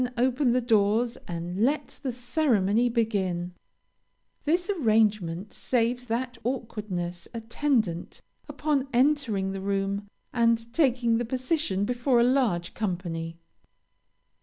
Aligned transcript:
Then 0.03 0.13
open 0.17 0.51
the 0.53 0.61
doors 0.61 1.19
and 1.27 1.63
let 1.63 1.99
the 2.01 2.11
ceremony 2.11 2.89
begin. 2.89 3.53
This 4.45 4.67
arrangement 4.67 5.53
saves 5.53 6.07
that 6.07 6.39
awkwardness 6.43 7.27
attendant 7.35 8.19
upon 8.49 8.87
entering 8.93 9.51
the 9.51 9.61
room 9.61 10.07
and 10.33 10.73
taking 10.73 11.17
the 11.17 11.25
position 11.25 11.85
before 11.85 12.19
a 12.19 12.23
large 12.23 12.73
company. 12.73 13.37